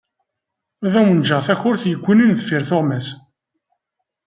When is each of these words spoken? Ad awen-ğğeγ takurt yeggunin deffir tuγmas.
Ad 0.85 0.93
awen-ğğeγ 0.99 1.41
takurt 1.45 1.83
yeggunin 1.89 2.31
deffir 2.37 2.63
tuγmas. 2.69 3.07